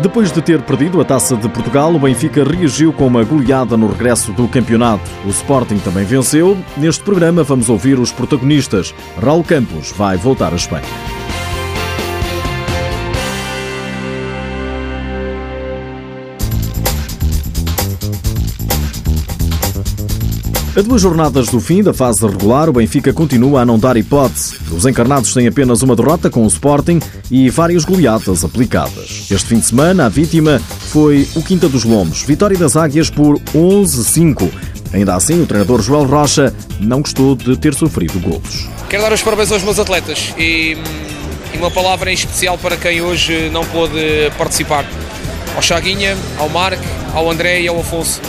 Depois 0.00 0.32
de 0.32 0.42
ter 0.42 0.60
perdido 0.62 1.00
a 1.00 1.04
Taça 1.04 1.36
de 1.36 1.48
Portugal, 1.48 1.94
o 1.94 1.98
Benfica 1.98 2.44
reagiu 2.44 2.92
com 2.92 3.06
uma 3.06 3.24
goleada 3.24 3.76
no 3.76 3.86
regresso 3.86 4.32
do 4.32 4.46
campeonato. 4.48 5.08
O 5.24 5.28
Sporting 5.28 5.78
também 5.78 6.04
venceu. 6.04 6.56
Neste 6.76 7.02
programa 7.02 7.42
vamos 7.42 7.68
ouvir 7.68 7.98
os 7.98 8.12
protagonistas. 8.12 8.94
Raul 9.22 9.44
Campos 9.44 9.92
vai 9.92 10.16
voltar 10.16 10.52
à 10.52 10.56
Espanha. 10.56 11.13
A 20.76 20.82
duas 20.82 21.00
jornadas 21.00 21.46
do 21.46 21.60
fim 21.60 21.84
da 21.84 21.94
fase 21.94 22.26
regular, 22.26 22.68
o 22.68 22.72
Benfica 22.72 23.12
continua 23.12 23.60
a 23.60 23.64
não 23.64 23.78
dar 23.78 23.96
hipótese. 23.96 24.56
Os 24.72 24.84
encarnados 24.84 25.32
têm 25.32 25.46
apenas 25.46 25.82
uma 25.82 25.94
derrota 25.94 26.28
com 26.28 26.42
o 26.42 26.48
Sporting 26.48 26.98
e 27.30 27.48
várias 27.48 27.84
goleadas 27.84 28.44
aplicadas. 28.44 29.28
Este 29.30 29.50
fim 29.50 29.60
de 29.60 29.66
semana, 29.66 30.06
a 30.06 30.08
vítima 30.08 30.60
foi 30.90 31.28
o 31.36 31.42
Quinta 31.44 31.68
dos 31.68 31.84
Lombos, 31.84 32.22
vitória 32.22 32.58
das 32.58 32.76
Águias 32.76 33.08
por 33.08 33.38
11-5. 33.54 34.50
Ainda 34.92 35.14
assim, 35.14 35.40
o 35.40 35.46
treinador 35.46 35.80
Joel 35.80 36.06
Rocha 36.06 36.52
não 36.80 37.02
gostou 37.02 37.36
de 37.36 37.56
ter 37.56 37.72
sofrido 37.72 38.18
golos. 38.18 38.68
Quero 38.88 39.04
dar 39.04 39.12
os 39.12 39.22
parabéns 39.22 39.52
aos 39.52 39.62
meus 39.62 39.78
atletas 39.78 40.34
e, 40.36 40.76
e 41.54 41.56
uma 41.56 41.70
palavra 41.70 42.10
em 42.10 42.14
especial 42.14 42.58
para 42.58 42.76
quem 42.76 43.00
hoje 43.00 43.48
não 43.50 43.64
pôde 43.64 43.94
participar. 44.36 44.84
Ao 45.54 45.62
Chaguinha, 45.62 46.16
ao 46.36 46.48
Marco, 46.48 46.82
ao 47.14 47.30
André 47.30 47.60
e 47.60 47.68
ao 47.68 47.78
Afonso 47.78 48.20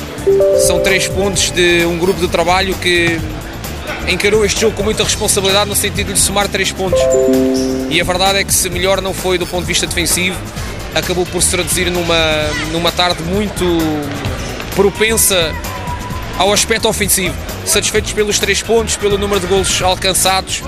são 0.66 0.80
três 0.82 1.08
pontos 1.08 1.52
de 1.52 1.86
um 1.86 1.98
grupo 1.98 2.20
de 2.20 2.28
trabalho 2.28 2.76
que 2.76 3.20
encarou 4.08 4.46
este 4.46 4.62
jogo 4.62 4.76
com 4.76 4.84
muita 4.84 5.04
responsabilidade 5.04 5.70
no 5.70 5.76
sentido 5.76 6.14
de 6.14 6.20
somar 6.20 6.48
três 6.48 6.72
pontos. 6.72 7.00
E 7.90 8.00
a 8.00 8.04
verdade 8.04 8.40
é 8.40 8.44
que 8.44 8.54
se 8.54 8.70
melhor 8.70 9.02
não 9.02 9.14
foi 9.14 9.38
do 9.38 9.46
ponto 9.46 9.62
de 9.62 9.68
vista 9.68 9.86
defensivo, 9.88 10.38
acabou 10.94 11.26
por 11.26 11.42
se 11.42 11.52
traduzir 11.52 11.90
numa, 11.92 12.16
numa 12.72 12.92
tarde 12.92 13.22
muito 13.24 13.66
propensa 14.76 15.54
ao 16.38 16.52
aspecto 16.52 16.88
ofensivo. 16.88 17.36
Satisfeitos 17.66 18.14
pelos 18.14 18.40
três 18.40 18.62
pontos, 18.62 18.96
pelo 18.96 19.18
número 19.18 19.40
de 19.40 19.48
golos 19.48 19.82
alcançados, 19.82 20.62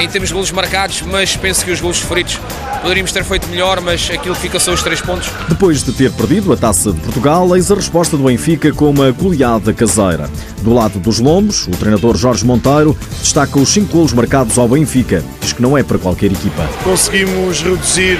em 0.00 0.08
termos 0.08 0.28
de 0.28 0.34
golos 0.34 0.50
marcados, 0.50 1.02
mas 1.02 1.36
penso 1.36 1.64
que 1.64 1.70
os 1.70 1.80
golos 1.80 1.98
sofridos 1.98 2.38
poderíamos 2.80 3.12
ter 3.12 3.22
feito 3.22 3.46
melhor, 3.48 3.80
mas 3.80 4.10
aquilo 4.10 4.34
fica 4.34 4.58
só 4.58 4.72
os 4.72 4.82
três 4.82 5.00
pontos. 5.00 5.28
Depois 5.48 5.82
de 5.82 5.92
ter 5.92 6.10
perdido 6.12 6.52
a 6.52 6.56
taça 6.56 6.92
de 6.92 7.00
Portugal, 7.00 7.54
eis 7.54 7.70
a 7.70 7.74
resposta 7.74 8.16
do 8.16 8.24
Benfica 8.24 8.72
com 8.72 8.88
uma 8.88 9.10
goleada 9.10 9.72
caseira. 9.72 10.30
Do 10.62 10.72
lado 10.72 10.98
dos 10.98 11.18
Lombos, 11.18 11.66
o 11.66 11.72
treinador 11.72 12.16
Jorge 12.16 12.44
Monteiro 12.44 12.96
destaca 13.20 13.58
os 13.58 13.68
cinco 13.68 13.92
golos 13.92 14.12
marcados 14.12 14.56
ao 14.58 14.68
Benfica. 14.68 15.22
Diz 15.40 15.52
que 15.52 15.60
não 15.60 15.76
é 15.76 15.82
para 15.82 15.98
qualquer 15.98 16.32
equipa. 16.32 16.68
Conseguimos 16.82 17.60
reduzir 17.60 18.18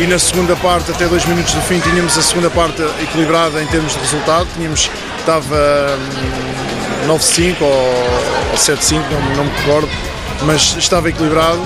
e 0.00 0.06
na 0.06 0.18
segunda 0.18 0.56
parte, 0.56 0.90
até 0.90 1.06
dois 1.06 1.24
minutos 1.26 1.54
do 1.54 1.60
fim, 1.60 1.78
tínhamos 1.78 2.18
a 2.18 2.22
segunda 2.22 2.50
parte 2.50 2.82
equilibrada 3.00 3.62
em 3.62 3.66
termos 3.66 3.92
de 3.92 3.98
resultado. 4.00 4.48
Tínhamos, 4.56 4.90
estava 5.18 5.96
9-5 7.06 7.56
ou, 7.60 7.68
ou 7.68 8.56
7-5, 8.56 9.00
não, 9.10 9.36
não 9.36 9.44
me 9.44 9.50
recordo, 9.58 9.88
mas 10.46 10.76
estava 10.76 11.08
equilibrado 11.08 11.62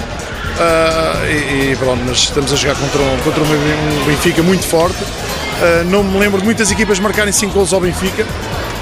Uh, 0.57 1.27
e, 1.27 1.73
e, 1.73 1.77
pronto, 1.77 2.03
mas 2.07 2.19
estamos 2.19 2.51
a 2.51 2.57
jogar 2.57 2.77
contra 2.77 3.03
um, 3.03 3.19
contra 3.19 3.43
um 3.43 4.07
Benfica 4.07 4.43
muito 4.43 4.65
forte. 4.65 4.97
Uh, 5.03 5.85
não 5.91 6.03
me 6.03 6.19
lembro 6.19 6.39
de 6.39 6.47
muitas 6.47 6.71
equipas 6.71 6.99
marcarem 6.99 7.31
5 7.31 7.53
gols 7.53 7.75
ao 7.75 7.81
Benfica 7.81 8.25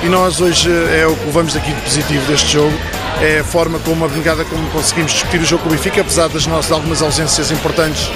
e 0.01 0.09
nós 0.09 0.41
hoje 0.41 0.71
é 0.71 1.05
o 1.05 1.17
que 1.17 1.27
levamos 1.27 1.53
daqui 1.53 1.73
de 1.73 1.81
positivo 1.81 2.25
deste 2.27 2.53
jogo. 2.53 2.73
É 3.21 3.41
a 3.41 3.45
forma 3.45 3.79
como 3.79 4.05
a 4.05 4.09
brincada 4.09 4.45
como 4.45 4.67
conseguimos 4.71 5.13
discutir 5.13 5.41
o 5.41 5.45
jogo 5.45 5.63
com 5.63 5.69
o 5.69 5.73
Benfica, 5.73 6.01
apesar 6.01 6.29
das 6.29 6.47
nossas 6.47 6.73
algumas 6.73 7.01
ausências 7.01 7.51
importantes 7.51 8.11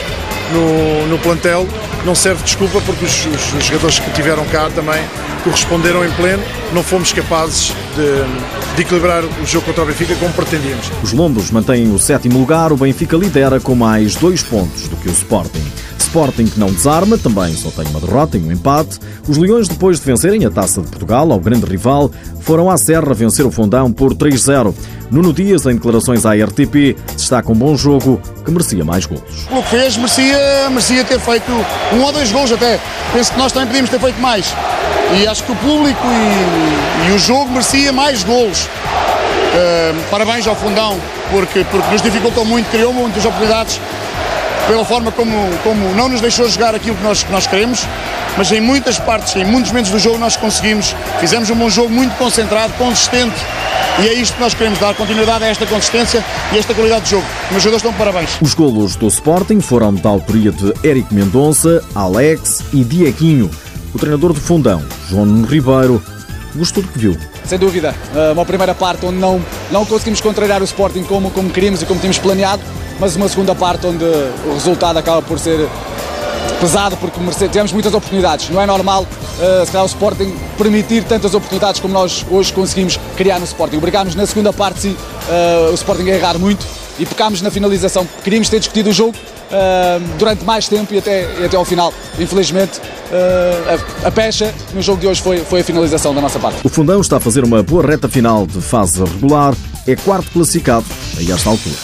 no, 0.52 1.06
no 1.06 1.18
plantel. 1.18 1.66
Não 2.04 2.14
serve 2.14 2.42
desculpa 2.42 2.80
porque 2.84 3.04
os, 3.04 3.26
os, 3.26 3.54
os 3.54 3.64
jogadores 3.64 3.98
que 3.98 4.10
tiveram 4.10 4.44
cá 4.46 4.68
também 4.74 5.02
corresponderam 5.44 6.04
em 6.04 6.10
pleno, 6.12 6.42
não 6.72 6.82
fomos 6.82 7.12
capazes 7.12 7.72
de, 7.96 8.76
de, 8.76 8.82
equilibrar 8.82 9.24
o 9.24 9.46
jogo 9.46 9.66
contra 9.66 9.82
o 9.82 9.86
Benfica 9.86 10.14
como 10.16 10.32
pretendíamos. 10.32 10.90
Os 11.02 11.12
Lombos 11.12 11.50
mantêm 11.50 11.92
o 11.92 11.98
sétimo 11.98 12.38
lugar, 12.38 12.72
o 12.72 12.76
Benfica 12.76 13.16
lidera 13.16 13.60
com 13.60 13.74
mais 13.74 14.16
dois 14.16 14.42
pontos 14.42 14.88
do 14.88 14.96
que 14.96 15.08
o 15.08 15.12
Sporting. 15.12 15.64
Sporting 16.08 16.46
que 16.46 16.58
não 16.58 16.72
desarma, 16.72 17.18
também 17.18 17.54
só 17.54 17.70
tem 17.70 17.84
uma 17.90 18.00
derrota 18.00 18.38
e 18.38 18.40
um 18.40 18.50
empate. 18.50 18.98
Os 19.28 19.36
Leões, 19.36 19.68
depois 19.68 20.00
de 20.00 20.06
vencerem 20.06 20.42
a 20.46 20.50
Taça 20.50 20.80
de 20.80 20.88
Portugal 20.88 21.30
ao 21.30 21.38
grande 21.38 21.66
rival, 21.66 22.10
foram 22.40 22.70
à 22.70 22.78
Serra 22.78 23.12
vencer 23.12 23.44
o 23.44 23.50
Fundão 23.50 23.92
por 23.92 24.14
3-0. 24.14 24.74
Nuno 25.10 25.34
Dias, 25.34 25.66
em 25.66 25.74
declarações 25.74 26.24
à 26.24 26.32
RTP, 26.32 26.96
destaca 27.14 27.52
um 27.52 27.54
bom 27.54 27.76
jogo 27.76 28.20
que 28.42 28.50
merecia 28.50 28.82
mais 28.86 29.04
golos. 29.04 29.46
O 29.50 29.62
que 29.62 29.68
fez 29.68 29.98
merecia, 29.98 30.70
merecia 30.70 31.04
ter 31.04 31.20
feito 31.20 31.52
um 31.92 32.02
ou 32.02 32.10
dois 32.10 32.32
golos 32.32 32.52
até. 32.52 32.80
Penso 33.12 33.32
que 33.32 33.38
nós 33.38 33.52
também 33.52 33.66
podíamos 33.68 33.90
ter 33.90 34.00
feito 34.00 34.18
mais. 34.18 34.54
E 35.20 35.26
acho 35.26 35.44
que 35.44 35.52
o 35.52 35.56
público 35.56 36.06
e, 36.06 37.10
e 37.10 37.14
o 37.14 37.18
jogo 37.18 37.50
merecia 37.50 37.92
mais 37.92 38.24
golos. 38.24 38.64
Uh, 38.64 40.10
parabéns 40.10 40.46
ao 40.46 40.56
Fundão, 40.56 40.98
porque, 41.30 41.66
porque 41.70 41.92
nos 41.92 42.00
dificultou 42.00 42.46
muito, 42.46 42.70
criou 42.70 42.94
muitas 42.94 43.24
oportunidades 43.26 43.78
pela 44.68 44.84
forma 44.84 45.10
como, 45.10 45.32
como 45.64 45.94
não 45.94 46.10
nos 46.10 46.20
deixou 46.20 46.46
jogar 46.46 46.74
aquilo 46.74 46.94
que 46.94 47.02
nós, 47.02 47.22
que 47.22 47.32
nós 47.32 47.46
queremos, 47.46 47.80
mas 48.36 48.52
em 48.52 48.60
muitas 48.60 48.98
partes, 48.98 49.34
em 49.34 49.44
muitos 49.44 49.70
momentos 49.72 49.90
do 49.90 49.98
jogo 49.98 50.18
nós 50.18 50.36
conseguimos, 50.36 50.94
fizemos 51.18 51.48
um 51.48 51.56
bom 51.56 51.70
jogo 51.70 51.88
muito 51.88 52.14
concentrado, 52.18 52.74
consistente, 52.74 53.34
e 54.00 54.08
é 54.08 54.12
isto 54.12 54.34
que 54.34 54.40
nós 54.40 54.52
queremos 54.52 54.78
dar 54.78 54.94
continuidade 54.94 55.42
a 55.42 55.48
esta 55.48 55.64
consistência 55.64 56.22
e 56.52 56.58
esta 56.58 56.74
qualidade 56.74 57.06
de 57.06 57.12
jogo. 57.12 57.24
Meus 57.50 57.62
jogadores 57.62 57.82
estão 57.82 57.92
de 57.92 57.98
parabéns. 57.98 58.38
Os 58.42 58.52
golos 58.52 58.94
do 58.94 59.08
Sporting 59.08 59.60
foram 59.60 59.94
da 59.94 60.10
autoria 60.10 60.52
de 60.52 60.72
Eric 60.86 61.12
Mendonça, 61.12 61.82
Alex 61.94 62.62
e 62.72 62.84
Dieguinho. 62.84 63.50
O 63.94 63.98
treinador 63.98 64.34
do 64.34 64.40
Fundão, 64.40 64.84
João 65.08 65.42
Ribeiro, 65.44 66.00
gostou 66.54 66.82
do 66.82 66.90
que 66.90 66.98
viu. 66.98 67.16
Sem 67.44 67.58
dúvida, 67.58 67.94
uma 68.34 68.44
primeira 68.44 68.74
parte 68.74 69.06
onde 69.06 69.16
não, 69.16 69.42
não 69.70 69.86
conseguimos 69.86 70.20
contrariar 70.20 70.60
o 70.60 70.64
Sporting 70.64 71.02
como, 71.04 71.30
como 71.30 71.48
queríamos 71.48 71.80
e 71.80 71.86
como 71.86 71.98
tínhamos 71.98 72.18
planeado, 72.18 72.62
mas 72.98 73.16
uma 73.16 73.28
segunda 73.28 73.54
parte 73.54 73.86
onde 73.86 74.04
o 74.04 74.54
resultado 74.54 74.96
acaba 74.98 75.22
por 75.22 75.38
ser 75.38 75.68
pesado 76.60 76.96
porque 76.96 77.18
tivemos 77.48 77.72
muitas 77.72 77.94
oportunidades. 77.94 78.48
Não 78.50 78.60
é 78.60 78.66
normal, 78.66 79.02
uh, 79.02 79.64
se 79.64 79.70
calhar, 79.70 79.84
o 79.84 79.86
Sporting 79.86 80.34
permitir 80.56 81.04
tantas 81.04 81.34
oportunidades 81.34 81.80
como 81.80 81.94
nós 81.94 82.24
hoje 82.30 82.52
conseguimos 82.52 82.98
criar 83.16 83.38
no 83.38 83.44
Sporting. 83.44 83.76
Obrigámos 83.76 84.14
na 84.14 84.26
segunda 84.26 84.52
parte, 84.52 84.80
sim, 84.80 84.96
uh, 84.96 85.70
o 85.70 85.74
Sporting 85.74 86.10
a 86.10 86.14
errar 86.14 86.38
muito 86.38 86.66
e 86.98 87.06
pecámos 87.06 87.40
na 87.42 87.50
finalização. 87.50 88.06
Queríamos 88.24 88.48
ter 88.48 88.58
discutido 88.58 88.90
o 88.90 88.92
jogo 88.92 89.14
uh, 89.16 90.18
durante 90.18 90.44
mais 90.44 90.68
tempo 90.68 90.92
e 90.92 90.98
até, 90.98 91.28
e 91.40 91.44
até 91.44 91.56
ao 91.56 91.64
final. 91.64 91.92
Infelizmente, 92.18 92.80
a, 94.04 94.08
a, 94.08 94.10
pecha 94.10 94.52
no 94.74 94.82
jogo 94.82 95.00
de 95.00 95.06
hoje 95.06 95.22
foi, 95.22 95.38
foi 95.38 95.60
a 95.60 95.64
finalização 95.64 96.14
da 96.14 96.20
nossa 96.20 96.38
parte. 96.38 96.58
O 96.64 96.68
Fundão 96.68 97.00
está 97.00 97.16
a 97.16 97.20
fazer 97.20 97.44
uma 97.44 97.62
boa 97.62 97.86
reta 97.86 98.08
final 98.08 98.46
de 98.46 98.60
fase 98.60 99.02
regular, 99.02 99.54
é 99.86 99.96
quarto 99.96 100.30
classificado 100.30 100.84
a 101.16 101.32
esta 101.32 101.48
altura. 101.48 101.76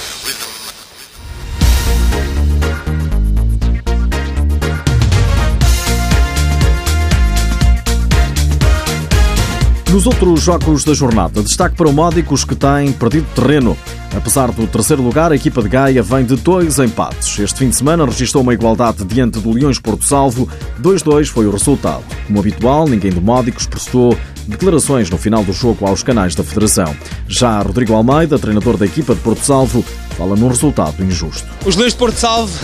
Nos 9.94 10.06
outros 10.06 10.42
jogos 10.42 10.82
da 10.82 10.92
jornada, 10.92 11.40
destaque 11.40 11.76
para 11.76 11.88
o 11.88 11.92
Módicos 11.92 12.44
que 12.44 12.56
tem 12.56 12.90
perdido 12.90 13.28
terreno. 13.32 13.78
Apesar 14.12 14.50
do 14.50 14.66
terceiro 14.66 15.00
lugar, 15.00 15.30
a 15.30 15.36
equipa 15.36 15.62
de 15.62 15.68
Gaia 15.68 16.02
vem 16.02 16.24
de 16.24 16.34
dois 16.34 16.80
empates. 16.80 17.38
Este 17.38 17.60
fim 17.60 17.68
de 17.68 17.76
semana 17.76 18.04
registrou 18.04 18.42
uma 18.42 18.52
igualdade 18.52 19.04
diante 19.04 19.38
do 19.38 19.52
Leões 19.52 19.78
Porto 19.78 20.02
Salvo. 20.02 20.48
2-2 20.82 21.28
foi 21.28 21.46
o 21.46 21.52
resultado. 21.52 22.02
Como 22.26 22.40
habitual, 22.40 22.88
ninguém 22.88 23.12
do 23.12 23.22
Módicos 23.22 23.66
prestou 23.66 24.18
declarações 24.48 25.08
no 25.10 25.16
final 25.16 25.44
do 25.44 25.52
jogo 25.52 25.86
aos 25.86 26.02
canais 26.02 26.34
da 26.34 26.42
Federação. 26.42 26.92
Já 27.28 27.62
Rodrigo 27.62 27.94
Almeida, 27.94 28.36
treinador 28.36 28.76
da 28.76 28.86
equipa 28.86 29.14
de 29.14 29.20
Porto 29.20 29.44
Salvo, 29.44 29.84
fala 30.18 30.34
num 30.34 30.48
resultado 30.48 31.04
injusto. 31.04 31.46
Os 31.64 31.76
Leões 31.76 31.92
de 31.92 32.00
Porto 32.00 32.16
Salvo 32.16 32.58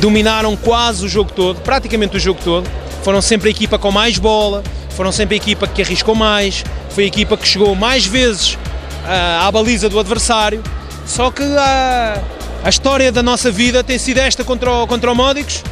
dominaram 0.00 0.56
quase 0.56 1.04
o 1.04 1.08
jogo 1.10 1.30
todo, 1.30 1.60
praticamente 1.60 2.16
o 2.16 2.20
jogo 2.20 2.40
todo. 2.42 2.66
Foram 3.02 3.20
sempre 3.20 3.48
a 3.48 3.50
equipa 3.50 3.78
com 3.78 3.92
mais 3.92 4.16
bola, 4.16 4.62
foram 4.98 5.12
sempre 5.12 5.36
a 5.36 5.36
equipa 5.36 5.68
que 5.68 5.80
arriscou 5.80 6.16
mais, 6.16 6.64
foi 6.90 7.04
a 7.04 7.06
equipa 7.06 7.36
que 7.36 7.46
chegou 7.46 7.72
mais 7.76 8.04
vezes 8.04 8.54
uh, 8.54 9.46
à 9.46 9.52
baliza 9.52 9.88
do 9.88 9.96
adversário. 9.96 10.60
Só 11.06 11.30
que 11.30 11.44
a, 11.44 12.20
a 12.64 12.68
história 12.68 13.12
da 13.12 13.22
nossa 13.22 13.48
vida 13.48 13.84
tem 13.84 13.96
sido 13.96 14.18
esta 14.18 14.42
contra 14.42 14.68
o, 14.68 14.88
contra 14.88 15.12
o 15.12 15.14
Módicos. 15.14 15.62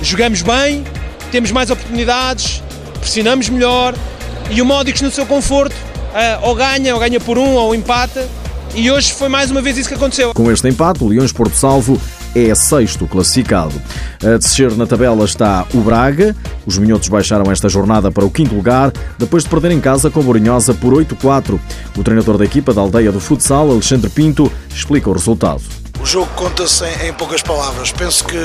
Jogamos 0.00 0.42
bem, 0.42 0.84
temos 1.32 1.50
mais 1.50 1.72
oportunidades, 1.72 2.62
pressionamos 3.00 3.48
melhor 3.48 3.96
e 4.48 4.62
o 4.62 4.64
Módicos 4.64 5.00
no 5.02 5.10
seu 5.10 5.26
conforto 5.26 5.74
uh, 5.74 6.46
ou 6.46 6.54
ganha, 6.54 6.94
ou 6.94 7.00
ganha 7.00 7.18
por 7.18 7.36
um, 7.36 7.54
ou 7.54 7.74
empata. 7.74 8.28
E 8.76 8.92
hoje 8.92 9.12
foi 9.12 9.28
mais 9.28 9.50
uma 9.50 9.60
vez 9.60 9.76
isso 9.76 9.88
que 9.88 9.96
aconteceu. 9.96 10.32
Com 10.34 10.52
este 10.52 10.68
empate, 10.68 11.02
o 11.02 11.08
Leões 11.08 11.32
Porto 11.32 11.56
Salvo 11.56 12.00
é 12.46 12.54
sexto 12.54 13.06
classificado. 13.06 13.74
A 14.22 14.38
descer 14.38 14.72
na 14.76 14.86
tabela 14.86 15.24
está 15.24 15.66
o 15.74 15.78
Braga. 15.78 16.36
Os 16.66 16.78
minhotos 16.78 17.08
baixaram 17.08 17.50
esta 17.50 17.68
jornada 17.68 18.10
para 18.10 18.24
o 18.24 18.30
quinto 18.30 18.54
lugar, 18.54 18.92
depois 19.18 19.42
de 19.42 19.48
perder 19.48 19.72
em 19.72 19.80
casa 19.80 20.10
com 20.10 20.22
Borinhosa 20.22 20.74
por 20.74 20.92
8-4. 20.92 21.58
O 21.96 22.02
treinador 22.02 22.38
da 22.38 22.44
equipa 22.44 22.72
da 22.72 22.80
aldeia 22.80 23.10
do 23.10 23.20
futsal, 23.20 23.70
Alexandre 23.70 24.10
Pinto, 24.10 24.50
explica 24.74 25.10
o 25.10 25.12
resultado. 25.12 25.62
O 26.00 26.06
jogo 26.06 26.30
conta-se 26.36 26.84
em, 26.84 27.08
em, 27.08 27.12
poucas 27.12 27.42
palavras. 27.42 27.90
Penso 27.90 28.24
que 28.24 28.38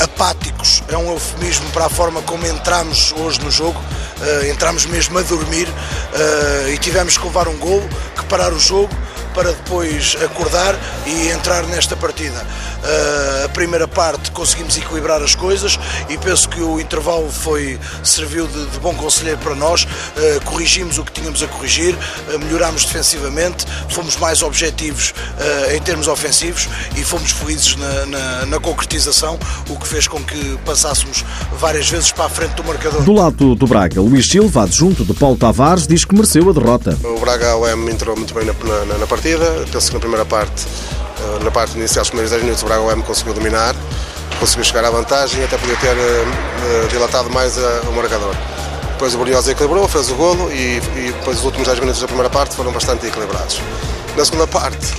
apáticos 0.00 0.82
é 0.88 0.96
um 0.96 1.10
eufemismo 1.10 1.68
para 1.70 1.86
a 1.86 1.88
forma 1.88 2.22
como 2.22 2.46
entramos 2.46 3.12
hoje 3.18 3.40
no 3.42 3.50
jogo. 3.50 3.80
Uh, 4.20 4.46
entramos 4.46 4.86
mesmo 4.86 5.18
a 5.18 5.22
dormir 5.22 5.68
uh, 5.68 6.68
e 6.68 6.78
tivemos 6.78 7.18
que 7.18 7.24
levar 7.24 7.48
um 7.48 7.56
gol, 7.58 7.82
que 8.16 8.24
parar 8.26 8.52
o 8.52 8.60
jogo 8.60 8.90
para 9.34 9.52
depois 9.52 10.16
acordar 10.24 10.78
e 11.06 11.28
entrar 11.28 11.64
nesta 11.64 11.96
partida. 11.96 12.40
Uh, 12.40 13.44
a 13.44 13.48
primeira 13.48 13.88
parte 13.88 14.30
conseguimos 14.30 14.76
equilibrar 14.78 15.20
as 15.22 15.34
coisas 15.34 15.78
e 16.08 16.16
penso 16.16 16.48
que 16.48 16.60
o 16.60 16.80
intervalo 16.80 17.28
foi 17.30 17.78
serviu 18.02 18.46
de, 18.46 18.66
de 18.66 18.78
bom 18.78 18.94
conselheiro 18.94 19.38
para 19.38 19.54
nós. 19.54 19.82
Uh, 19.82 20.44
corrigimos 20.44 20.98
o 20.98 21.04
que 21.04 21.12
tínhamos 21.12 21.42
a 21.42 21.48
corrigir, 21.48 21.94
uh, 21.94 22.38
melhorámos 22.38 22.84
defensivamente, 22.84 23.66
fomos 23.88 24.16
mais 24.16 24.42
objetivos 24.42 25.12
em 25.74 25.80
termos 25.80 26.06
ofensivos 26.06 26.68
e 26.96 27.02
fomos 27.02 27.32
felizes 27.32 27.74
na, 27.76 28.06
na, 28.06 28.46
na, 28.46 28.60
concretização, 28.60 29.38
o 29.68 29.76
que 29.76 29.86
fez 29.86 30.06
com 30.06 30.22
que 30.22 30.56
passássemos 30.64 31.24
várias 31.58 31.88
vezes 31.90 32.12
para 32.12 32.26
a 32.26 32.28
frente 32.28 32.54
do 32.54 32.64
marcador. 32.64 33.02
Do 33.02 33.12
lado 33.12 33.54
do 33.54 33.66
Braga, 33.66 34.00
Luís 34.00 34.28
Silva, 34.28 34.62
adjunto 34.62 35.04
de 35.04 35.12
Paulo 35.12 35.36
Tavares, 35.36 35.86
diz 35.86 36.04
que 36.04 36.14
mereceu 36.14 36.48
a 36.48 36.52
derrota. 36.52 36.96
O 37.02 37.18
Braga 37.18 37.56
OM 37.56 37.88
entrou 37.90 38.16
muito 38.16 38.32
bem 38.32 38.44
na, 38.44 38.84
na, 38.84 38.98
na 38.98 39.06
partida 39.06 39.23
partida. 39.24 39.64
Penso 39.72 39.88
que 39.88 39.94
na 39.94 40.00
primeira 40.00 40.24
parte, 40.26 40.66
eh, 41.18 41.44
na 41.44 41.50
parte 41.50 41.76
inicial, 41.78 42.02
os 42.02 42.10
primeiros 42.10 42.30
10 42.30 42.42
minutos, 42.42 42.62
o 42.62 42.66
Braga 42.66 42.82
OM 42.82 43.00
conseguiu 43.02 43.32
dominar, 43.32 43.74
conseguiu 44.38 44.64
chegar 44.64 44.84
à 44.84 44.90
vantagem 44.90 45.40
e 45.40 45.44
até 45.44 45.56
podia 45.56 45.76
ter 45.76 45.96
eh, 45.96 46.24
eh, 46.84 46.86
dilatado 46.90 47.30
mais 47.30 47.56
o 47.56 47.92
marcador. 47.92 48.34
Depois 48.92 49.14
o 49.14 49.18
Brunhosa 49.18 49.50
equilibrou, 49.50 49.88
fez 49.88 50.10
o 50.10 50.14
golo 50.14 50.52
e, 50.52 50.76
e 50.76 51.12
depois 51.18 51.38
os 51.38 51.44
últimos 51.44 51.66
10 51.66 51.80
minutos 51.80 52.00
da 52.00 52.06
primeira 52.06 52.30
parte 52.30 52.54
foram 52.54 52.70
bastante 52.70 53.06
equilibrados. 53.06 53.60
Na 54.16 54.24
segunda 54.24 54.46
parte, 54.46 54.94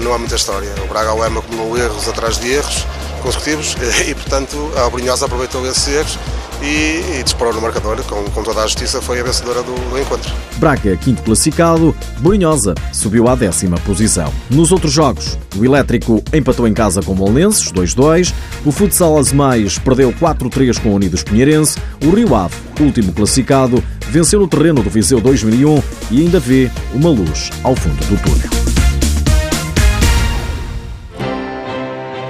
não 0.00 0.12
há 0.12 0.18
muita 0.18 0.34
história. 0.34 0.74
O 0.82 0.88
Braga 0.88 1.12
OM 1.12 1.38
acumulou 1.38 1.78
erros 1.78 2.08
atrás 2.08 2.38
de 2.38 2.54
erros 2.54 2.84
consecutivos 3.22 3.76
e, 4.08 4.14
portanto, 4.14 4.72
a 4.76 4.90
Brunhosa 4.90 5.26
aproveitou 5.26 5.64
esses 5.66 5.86
erros 5.86 6.18
e, 6.62 7.18
e 7.18 7.22
disparou 7.22 7.54
no 7.54 7.60
marcador, 7.60 8.02
com, 8.04 8.24
com, 8.30 8.42
toda 8.42 8.60
a 8.60 8.66
justiça, 8.66 9.00
foi 9.00 9.20
a 9.20 9.22
vencedora 9.22 9.62
do, 9.62 9.74
do 9.74 9.98
encontro. 9.98 10.32
Braga, 10.56 10.96
quinto 10.96 11.22
classificado, 11.22 11.94
Borinhosa 12.18 12.74
subiu 12.92 13.28
à 13.28 13.34
décima 13.34 13.78
posição. 13.80 14.32
Nos 14.50 14.72
outros 14.72 14.92
jogos, 14.92 15.38
o 15.56 15.64
Elétrico 15.64 16.22
empatou 16.32 16.66
em 16.66 16.74
casa 16.74 17.02
com 17.02 17.12
o 17.12 17.16
Molnenses, 17.16 17.72
2-2, 17.72 18.32
o 18.64 18.72
Futsal 18.72 19.18
Azemais 19.18 19.78
perdeu 19.78 20.12
4-3 20.12 20.80
com 20.80 20.90
o 20.90 20.94
Unidos 20.94 21.22
Pinheirense, 21.22 21.78
o 22.04 22.10
Rio 22.10 22.34
Ave, 22.34 22.54
último 22.80 23.12
classificado, 23.12 23.82
venceu 24.08 24.40
no 24.40 24.48
terreno 24.48 24.82
do 24.82 24.90
Viseu 24.90 25.20
2001 25.20 25.82
e 26.10 26.22
ainda 26.22 26.40
vê 26.40 26.70
uma 26.92 27.10
luz 27.10 27.50
ao 27.62 27.76
fundo 27.76 28.04
do 28.06 28.22
túnel. 28.22 28.67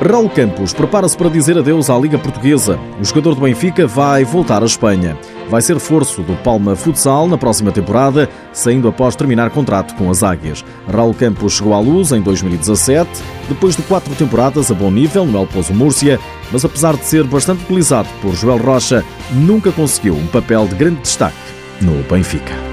Raul 0.01 0.31
Campos 0.31 0.73
prepara-se 0.73 1.17
para 1.17 1.29
dizer 1.29 1.59
adeus 1.59 1.91
à 1.91 1.99
Liga 1.99 2.19
Portuguesa. 2.19 2.79
O 3.01 3.05
jogador 3.05 3.35
do 3.35 3.41
Benfica 3.41 3.85
vai 3.85 4.25
voltar 4.25 4.63
à 4.63 4.67
Espanha. 4.67 5.19
Vai 5.51 5.61
ser 5.61 5.75
reforço 5.75 6.23
do 6.23 6.37
Palma 6.37 6.77
Futsal 6.77 7.27
na 7.27 7.37
próxima 7.37 7.73
temporada, 7.73 8.29
saindo 8.53 8.87
após 8.87 9.17
terminar 9.17 9.51
contrato 9.51 9.97
com 9.97 10.09
as 10.09 10.23
Águias. 10.23 10.65
Raul 10.87 11.15
Campos 11.15 11.55
chegou 11.55 11.75
à 11.75 11.81
luz 11.81 12.13
em 12.13 12.21
2017, 12.21 13.11
depois 13.49 13.75
de 13.75 13.83
quatro 13.83 14.15
temporadas 14.15 14.71
a 14.71 14.75
bom 14.75 14.91
nível 14.91 15.27
no 15.27 15.37
El 15.37 15.49
Pozo 15.49 15.75
Múrcia, 15.75 16.21
mas 16.53 16.65
apesar 16.65 16.97
de 16.97 17.05
ser 17.05 17.25
bastante 17.25 17.65
utilizado 17.65 18.09
por 18.23 18.37
Joel 18.37 18.59
Rocha, 18.59 19.05
nunca 19.33 19.73
conseguiu 19.73 20.15
um 20.15 20.27
papel 20.29 20.69
de 20.69 20.77
grande 20.77 21.01
destaque 21.01 21.37
no 21.81 22.05
Benfica. 22.05 22.68